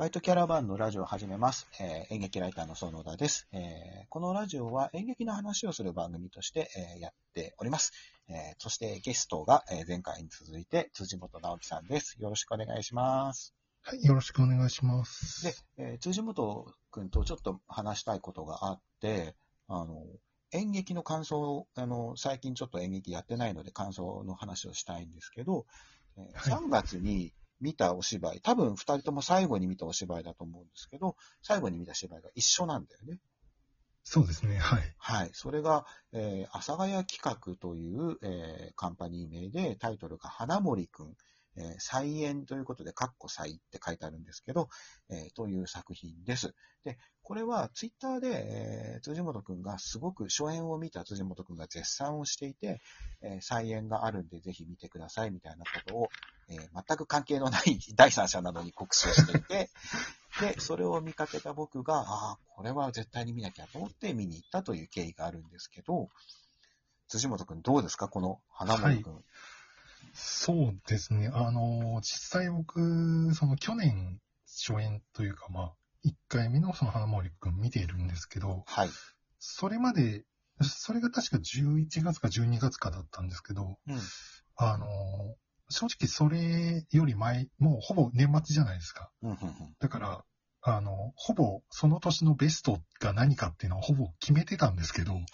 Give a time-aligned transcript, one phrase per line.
[0.00, 1.68] バイトキャラバンのラジオを始めます。
[1.78, 3.60] えー演劇ライターの園田です、えー
[4.08, 7.92] このラジオは演劇の話をする番組として、えーやっております。
[8.26, 12.16] えーそしてゲストが、えー前回に続いて辻本直樹さんです。
[12.18, 13.52] よろしくお願いします。
[13.82, 15.44] はい、よろしくお願いします。
[15.44, 19.34] で、えー辻本くんとちょっと話したいことがあって、
[19.68, 20.02] あの、
[20.52, 25.66] 演劇の感想、あの、最近ちょっと演劇やってないので感想の話をしたいんですけど、
[26.16, 33.18] えーはい3月に見たお芝居、多分2人とも最後に見たお芝居だと思うんですけど、最後に見た芝居が一緒なんだよね。
[34.02, 34.94] そうですね、はい。
[34.98, 35.30] はい。
[35.34, 41.14] それが、えー、阿佐ヶ谷企画という、えーカンパニー名で、タイトルが花森くん、
[41.56, 44.68] えー、菜園ということで、カッコ菜って書いてあるんですけど、
[45.08, 46.54] えーという作品です。
[46.84, 52.80] で、これはツイッターで、えー辻本くんがすごく初演を見た辻本くんが絶賛をしていて、
[53.22, 56.08] えー菜園があるんでぜひ見てくださいみたいなことを、
[56.48, 59.70] えー全く関係のない第三者なのに告知をしていて、
[60.40, 66.08] で、それを見かけた僕が、ああ、これは絶対に見なきゃと思って見に行ったという経緯があるんですけど、
[67.08, 69.24] 辻本くんどうですかこの花森くん。
[70.12, 75.72] そうですね、あの、実際僕、その去年初演というか、まあ、
[76.04, 78.90] 1回目のその花森くん見ているんですけど、はい。
[79.38, 80.24] それまで、
[80.62, 84.00] それが確か11月か12月かだったんですけど、うん。
[84.56, 84.86] あの、
[85.70, 89.10] 正直それより前、もうほぼ年末じゃないですか。
[89.22, 89.38] うん、うん、
[89.78, 90.24] だから、
[90.62, 95.24] あの、ほぼその年のベストが何かっていうのはほぼ決めてたんですけど、はい。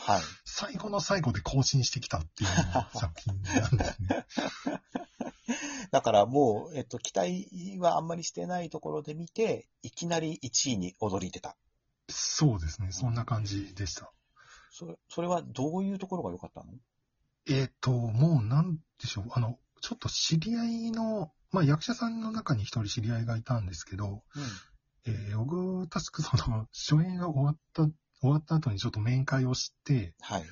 [0.44, 2.50] 最後の最後で更新してきたっていう
[2.98, 4.27] 作品なんですね。
[5.91, 11.56] だからもう、えっと、期待はあんまりしてないところで見て、いきなり1位に躍り出た。
[12.08, 14.12] そうですね、そんな感じでした。
[14.70, 16.72] それ、それはどういうところが良かったの？
[17.48, 24.22] えっ、と、もうなんでしょう、あの、ちょっと知り合いの、まあ役者さんの中に一人知り合いがいたんですけど、
[25.06, 27.82] えー僕、確かその、初演が終わった、
[28.20, 30.44] 終わった後にちょっと面会をして、はい。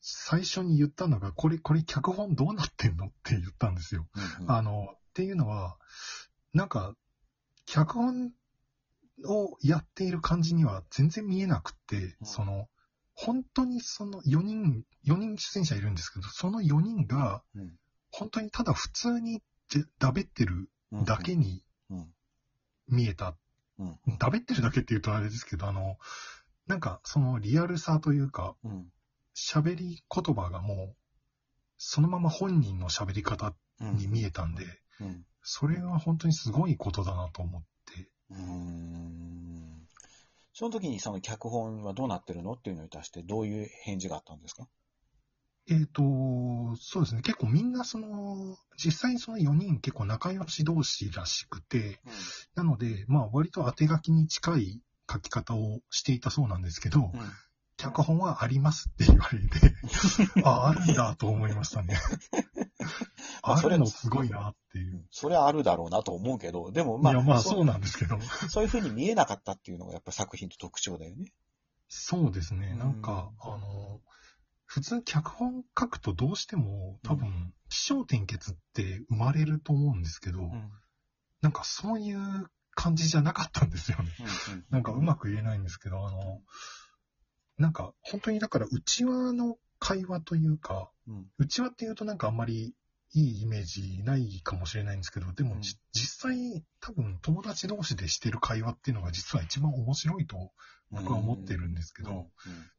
[0.00, 4.06] 最初に言ったのが、これ、これ脚本どうなってんのって言ったんですよ。
[4.14, 5.76] うんうんあの、っていうのは、
[6.52, 6.94] なんか、
[7.66, 8.32] 脚本
[9.26, 12.68] をやっている感じには全然見えなくて、うんその、
[13.14, 17.78] 本当にその4人、4人出演者いるんですけど、その4人が、うん
[18.10, 22.14] 本当にただ普通にでだべってるうんだけにうん
[22.88, 23.36] 見えた。
[23.78, 24.18] うん。
[24.18, 25.98] だべってるだけって言うとあれですけど、あの、
[26.66, 28.92] なんかそのリアルさというか、うん。
[29.36, 30.96] 喋り言葉がもう、
[31.76, 34.64] そのまま本人の喋り方うんに見えたんで、
[35.00, 35.24] うん。
[35.42, 37.62] それは本当にすごいことだなと思っ
[37.94, 38.10] て。
[38.30, 39.86] うーん。
[40.52, 44.66] その時にその脚本はどうなってるのっていうのに対してどういう返事があったんですか？
[45.70, 46.02] えっ、と、
[46.76, 47.22] そうですね。
[47.22, 52.00] 結構みんなその、実際にその4人結構仲良し同士らしくて、
[52.54, 57.10] なので、まあ割と当て書きに近い書き方をしていたそうなんですけど、うん
[57.78, 59.72] 脚本はありますって言われて、
[60.44, 61.96] あ、あるんだと思いましたね。
[63.40, 65.06] まああそれるのすごいなっていう。
[65.12, 68.20] それはあるだろうなと思うけど、でもまあ、いや、まあそそうなんですけど。
[68.50, 71.32] そういうふうに見えなかったっていうのがやっぱ作品の特徴だよね。
[71.88, 72.74] そうですね。
[72.74, 74.00] なんか、うんあの、
[74.68, 80.70] 普通脚本書くとどうしても多分、起承転結って生まれると思うんですけど、うん。
[81.40, 82.18] なんかそういう
[82.74, 84.10] 感じじゃなかったんですよね。
[84.52, 86.42] うんなんかうまく言えないんですけど、あの、
[87.56, 91.26] なんか本当にだから内輪の会話というか、うん。
[91.38, 92.74] 内輪っていうとなんかあんまり
[93.14, 95.62] いいイメージないかもしれないんですけど、でも、うん。
[95.62, 100.52] じ実際多分友達同士でしてる会話っていうのが実は一番面白いと
[100.90, 102.28] 僕は思ってるんですけど、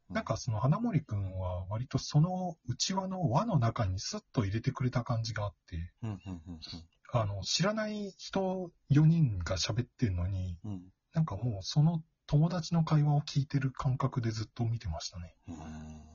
[0.08, 6.10] なんかその花森くんは割とその内輪の輪の中にスッと入れてくれた感じがあって、うん。
[6.10, 6.18] うん。
[6.26, 6.60] うん。
[7.12, 10.70] あの、知らない人4人が喋ってるのに、うん。
[10.70, 10.80] うん
[11.12, 15.34] なんかもうその友達の会話を聞いてる感覚でずっと見てましたね。
[15.48, 16.09] うーん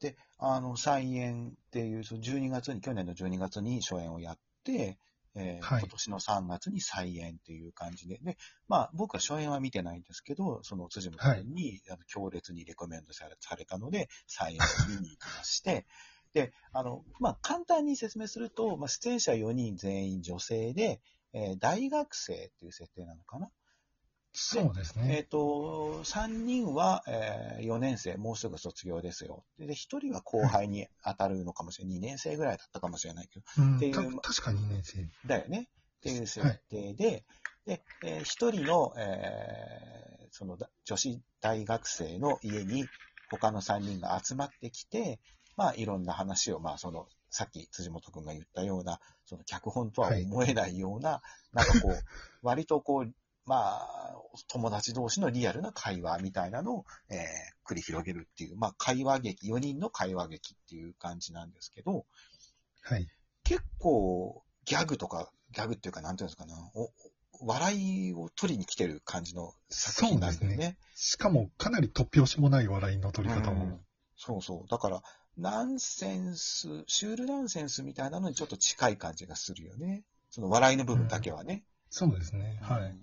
[0.00, 4.98] で、あの、菜園っていう、その12月に、去年の12月に初演をやって、
[5.34, 5.80] えーはい。
[5.80, 8.36] 今年の3月に菜園っていう感じで、で、
[8.66, 15.86] まあ僕は初演は見てないんですけど、その辻本君に、あの強烈にレコメンドされたので、菜園を見に行きまして、
[16.32, 21.00] で、あの、まあ簡単に説明すると、まあ出演者4人全員女性で、
[21.32, 23.50] えー大学生っていう設定なのかな
[24.32, 25.22] そうですえっ、ね。
[25.24, 29.44] と、3人は、え4年生、もうすぐ卒業ですよ。
[29.58, 31.98] で、1人は後輩に当たるのかもしれない。
[31.98, 35.08] 2年生ぐらいだったかもしれないけど、うんっていうた確か2年生。
[35.26, 35.68] だよね。
[35.98, 37.24] っていう設定で、
[37.66, 42.90] で、え1人の、えーそのだ女子大学生の家に
[43.26, 45.20] 他の3人が集まってきて、
[45.56, 51.22] まあ、いろんな話を、まあ、その、さっき辻本くんが言ったような、その脚本とは思えないような、
[51.52, 51.92] なんかこう、
[52.42, 53.12] 割とこう、
[53.50, 54.14] まあ、
[54.46, 57.18] 友達同士のリアルな会話みたいなのを、えー
[57.70, 62.04] 繰り広げるっていう、まあ、会話劇、4人の会話劇っていう感じなんですけど、
[62.82, 63.06] はい。
[63.44, 70.78] 結構、ギャグとか、ギャグっていうか、なんていうんですかな、お笑いを取りに来てる感じの作品なんだよそうでね。
[70.96, 73.54] しかも、かなり突拍子もない笑いの取り方を。
[73.54, 73.80] うん
[74.22, 74.68] そうそう。
[74.68, 75.02] だから、
[75.38, 80.04] ナンセンス、シュールナンセンスみたいなのにちょっと近い感じがするよね。
[80.28, 81.64] その笑いの部分だけはね。
[81.88, 82.58] そうですね。
[82.60, 82.94] はい。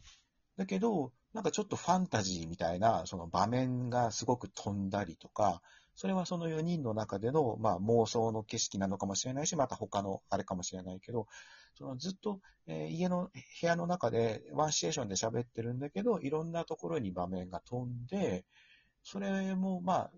[0.57, 5.61] だけど、なんかちょっとファンタジーみたいな、その場面がすごく飛んだりとか、
[5.95, 11.27] それはその4人の中での、まあ、妄想の景色なのかもしれないし、また他のあれかもしれないけど、
[11.75, 13.29] そのずっと、えー家の
[13.61, 18.45] 部屋の中でワンシチュエーションで喋ってるんだけど、いろんなところに場面が飛んで、
[19.03, 20.11] それもまあ、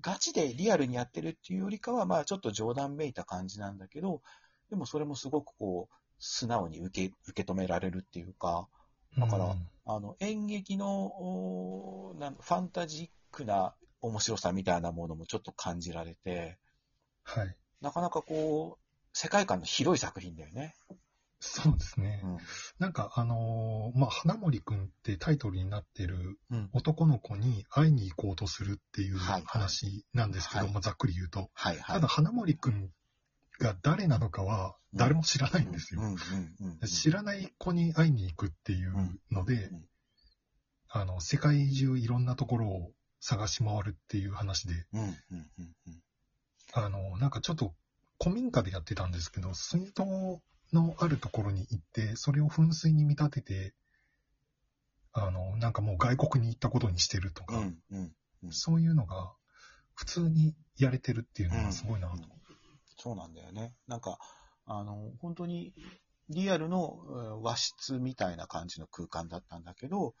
[0.00, 4.22] ガチでリアルにやってるっていうよりかは、まあちょっと冗談めいた感じなんだけど、
[4.70, 8.68] でもそれもすごくこう、素直に受け、受け止められるっていうか、
[9.18, 16.58] だからうんあの、演劇の、おーなんファンタジックな面白さみたいなものもちょっと感じられて、
[17.24, 17.56] はい。
[17.80, 20.74] なかなかこう、世界観の広い作品だよね。
[21.40, 22.20] そうですね。
[22.22, 22.38] うん。
[22.78, 26.68] なんか、あのーまあ、花森くんってタイトルになってるうん。
[26.74, 31.48] 男の子に会いに行こうとするっていうはい話なんですけど、はいまあ、ざっくり言うと。
[31.54, 31.94] はいはい。
[31.94, 32.90] ただ、花森くん
[33.58, 36.02] が誰なのかは誰も知らないんですよ。
[36.86, 38.92] 知らない子に会いに行くっていう
[39.30, 39.84] ので、うん
[40.90, 44.86] あの、世界中いろんなところを探し回るっていう話で、
[46.72, 47.74] あの、なんかちょっと
[48.20, 50.40] 古民家でやってたんですけど、水道
[50.72, 53.74] のあるところに行って、それを噴水に見立てて、
[55.12, 57.62] あの、なんかもう外国に行ったことにしてるとか、
[58.50, 59.32] そういうのが
[59.94, 62.37] 普通にやれてるっていうのがすごいなと。
[63.06, 63.74] うんそうなんだよね。
[63.86, 64.18] なんか、
[64.66, 65.72] あの、本当に
[66.28, 70.14] リアルのうん和室みたいな感じの空間だったんだけど、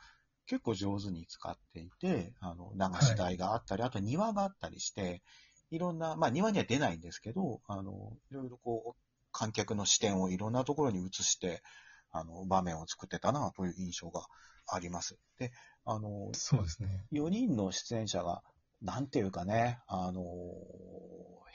[0.46, 5.22] 結構上手に使っていて、あの、流し台があったり、あと庭があったりして、
[5.70, 9.00] いろんな、まあ庭には出ないんですけど、あの、いろいろこう、
[9.32, 11.62] 観客の視点をいろんなところに移して、
[12.10, 14.26] あの、場面を作ってたなという印象が
[14.66, 15.18] あります。
[15.38, 15.52] で、
[15.84, 17.04] あの、そうですね。
[17.10, 18.42] 4人の出演者が、
[18.80, 20.22] なんていうかね、あの、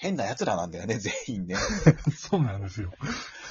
[0.04, 1.56] 変な奴らなんだよね、全員ね。
[2.14, 2.92] そうなんですよ。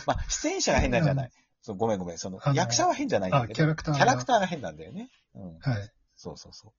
[0.07, 1.31] まあ、出演者が変なんじゃない。
[1.63, 2.19] そうごめんごめん。
[2.19, 5.09] そのあ、の役者は変じゃないんだあ、けど、キャラクターキャラクターーが変なんだよね。
[5.35, 5.59] うん。
[5.61, 5.91] はい。
[6.15, 6.75] そうそうそ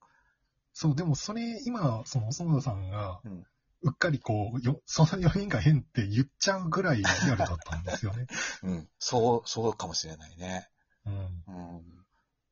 [0.74, 3.30] そう、でもそれ、今、その、園田さんがう。
[3.30, 3.44] うん。
[3.86, 8.28] うっかりこう、よ その4人が変って言っちゃうぐらいリアルだったんですよね。
[8.62, 8.90] うん。
[9.00, 10.70] そう、そうかもしれないね。
[11.06, 11.44] うん。
[11.48, 11.96] うん。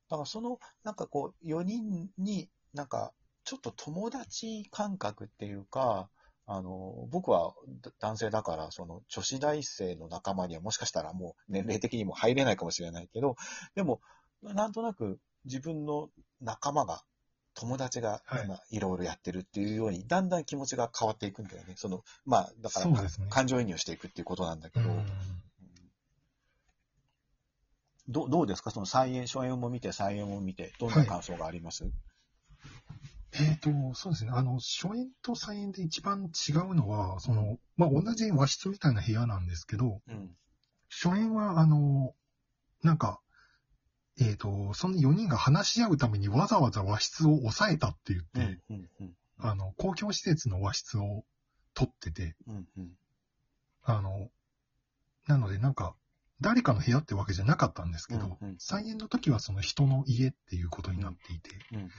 [0.08, 3.12] だからその、なんかこう、4人になんか、
[3.44, 6.10] ちょっと友達感覚っていうか、
[6.46, 13.36] あの、僕はだ男性だから、その女子大生の仲間にはもしかしたらもう年齢的にも入れないかもしれないけど、
[13.74, 14.00] でも、
[14.42, 16.10] なんとなく自分の
[16.40, 17.02] 仲間が、
[17.54, 18.44] 友達がはい。
[18.46, 21.74] 今いろいろやってるっていうように、だんだん気持ちが変わっていくんだよね。
[21.76, 23.08] その、まあ、だから、ね。
[23.28, 25.06] 感情移入していくっていうことなんだけど、うん。
[28.08, 28.70] どどうですか？
[28.70, 31.84] その再演、初演も見て、再演も見て、どんな感想があります、
[33.34, 34.30] えっ、と、そうですね。
[34.34, 40.36] あの、初演と再演で一番違うのは、その、まあ、同じ和室みたいな部屋なんですけど、うん。
[40.90, 42.14] 初演は、あの、
[42.82, 43.20] なんか、
[44.20, 48.76] えっ、と、その4人が話し合うためにわざわざ和室を抑えたって言って、うん。
[48.76, 48.90] うん。
[49.00, 49.16] うん。
[49.38, 51.24] あの、公共施設の和室を
[51.74, 52.68] 取ってて、うん。
[52.76, 52.90] うん。
[53.82, 54.30] あの、
[55.26, 55.94] なのでなんか、
[56.42, 61.78] 誰かの部屋ってわけじゃなかったんですけど、うんうん再演の時はその人の家っていうことになっていて、うん。
[61.78, 61.90] うん。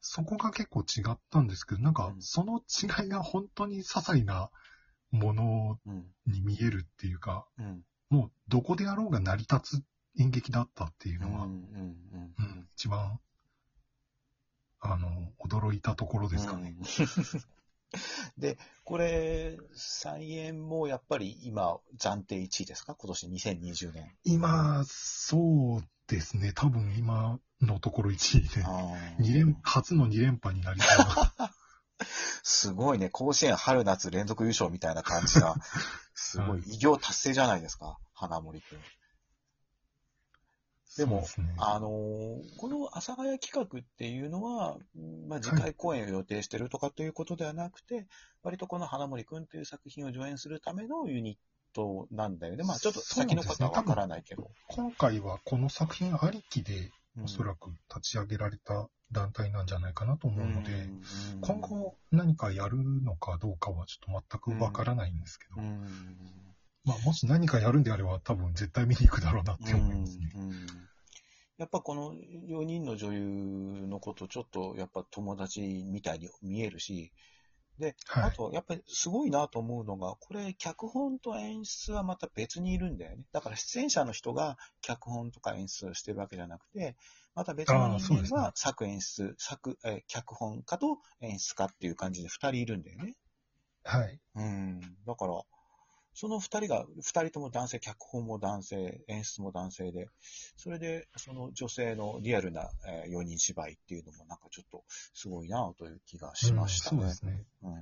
[0.00, 4.50] そこが結構違ったんですけど、なんかうんその違いが本当に些細な
[5.10, 6.04] ものうん。
[6.26, 7.84] に見えるっていうか、うん。
[8.08, 9.84] もうどこであろうが成り立つ
[10.18, 11.32] 演劇だったっていううん。
[11.32, 11.52] のは、うん。
[11.52, 13.20] うん一番、
[14.80, 16.74] あの、驚いたところですかね。
[18.38, 22.94] で、これ、再演もやっぱり今、暫定1位ですか？
[22.94, 24.16] 今年2020年。
[24.24, 31.54] 今、そうですね、多分今のところ1位で、あ二連、初の2連覇になりそうな。
[32.42, 33.10] すごいね。
[33.10, 35.56] 甲子園春夏連続優勝みたいな感じが、
[36.14, 37.98] すごい偉業達成じゃないですか？
[38.14, 38.78] 花森くん。
[40.96, 48.06] でもそうすね、あのーこの阿佐ヶ谷企画っていうのは、うんまあ、次回公演を予定してるとかということではなくて、
[48.42, 52.64] 割とこの花森くんという作品を上演するためのユニットなんだよね。
[52.64, 54.50] まあちょっと先のことはわからないけど。
[54.68, 57.24] 今回はこの作品ありきで、うん。
[57.24, 61.02] おそらく立ち上げられた団体なんじゃないかなと思うので、うん。
[61.40, 65.86] 今後何かやるのかどうかはちょっと全くわからないんですけど、うん
[66.90, 70.30] まあもし何かやるんであれば多分絶対見に行くだろうなって思いますね。
[70.34, 70.56] うんうん
[71.58, 77.12] やっぱこの4人の女優のこと、ちょっとやっぱ友達みたいに見えるし、
[77.78, 83.24] で、はいあと、やっぱりすごいなと思うのが、これ、脚本と演出はまた別にいるんだよね。
[83.32, 86.96] だから出演者の人が脚本とか演出をしてるわけじゃなくて、
[87.34, 93.16] また別の人間は作演出、作、えー脚本家と演出家っていう感じで2人いるんだよね。
[93.84, 94.18] はい。
[94.36, 94.80] うん。
[95.06, 95.42] だから、
[96.20, 100.10] その二人が、二人とも男性、脚本も男性、演出も男性で、
[100.54, 104.84] それで、その女性のリアルな、えー、4人芝居っていうのもなんかちょっと
[105.14, 107.04] すごいなという気がしましたね。
[107.04, 107.46] うんそうですね。
[107.62, 107.72] うん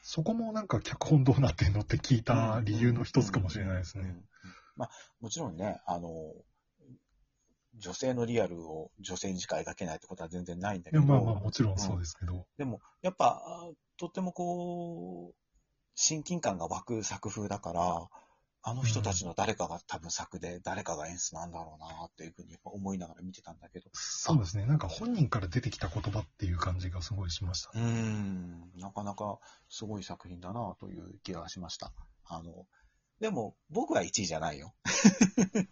[0.00, 4.04] そこもなんか脚本どうなってんのって聞いた理由の一つかもしれないですね。
[4.04, 4.24] うんうん
[4.76, 6.32] まあ、もちろんね、あの、
[7.74, 12.46] 女性のリアルを女性にしか描けないってことは全然ないんだけど、まあまあもちろんそうですけど。
[12.56, 15.45] でも、やっぱ、あとってもこう、
[15.96, 18.08] 親近感が湧く作風だから、
[18.62, 24.66] あの人たちの誰かが多分作で、誰かが演出なんだろうなっていうふうに思いながら見てたんだけど、そうですね。
[24.66, 29.38] なんか本人から出てきた言葉っていう感じがすごいしましたうーん、なかなか
[29.70, 31.92] すごい作品だなという気がしました。
[32.26, 32.66] あの、
[33.20, 34.74] でも、僕は1位じゃないよ。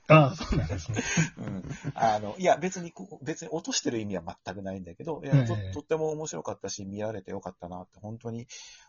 [0.08, 1.02] ああ、そうなんですね。
[1.36, 1.64] うん。
[1.94, 8.46] あの、いや、別に別に落としてる意味は全くないんだけど、いやとええとっても面白かったし、見られてよかったなって本当に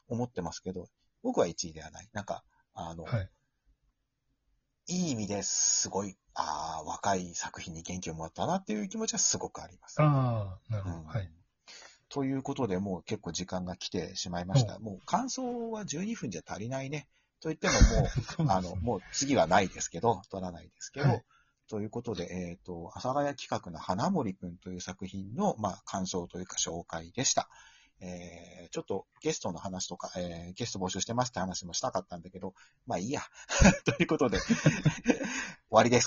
[0.08, 0.88] 思ってますけど、
[1.26, 2.10] 僕は1位ではない。
[2.14, 2.44] なんか、
[2.76, 3.30] あの、はい。
[4.88, 10.00] いい意味ですごい、ああ、若い作品に元気をもらったなっていう気持ちはすごくあります。
[10.00, 10.96] ああ、なるほど。
[10.98, 11.32] うんはい。
[12.10, 14.78] ということで、もう結構時間が来てしまいました。
[14.78, 17.08] もう感想は12分じゃ足りないね。
[17.42, 18.76] と言ってももう、 そうあの。
[18.76, 21.26] もう次はないですけど、取らないですけど、はい
[21.68, 27.50] ということで、えっ、と、阿佐ヶ谷企画の花森くんという作品の、まあ、感想というか紹介でした。
[28.02, 32.54] えー、ちょっとゲストの話とか、えー、ゲスト募集してますって話もしたかったんだけど、
[32.86, 33.22] まあいいや。
[33.86, 34.50] ということで、 終
[35.70, 36.04] わりです。